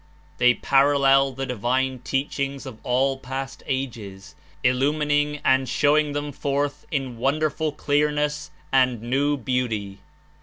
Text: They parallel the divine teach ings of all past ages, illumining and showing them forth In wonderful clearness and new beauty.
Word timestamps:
They 0.39 0.55
parallel 0.55 1.33
the 1.33 1.45
divine 1.45 1.99
teach 2.03 2.39
ings 2.39 2.65
of 2.65 2.79
all 2.81 3.19
past 3.19 3.61
ages, 3.67 4.33
illumining 4.63 5.39
and 5.45 5.69
showing 5.69 6.13
them 6.13 6.31
forth 6.31 6.87
In 6.89 7.19
wonderful 7.19 7.71
clearness 7.71 8.49
and 8.71 8.99
new 9.03 9.37
beauty. 9.37 9.99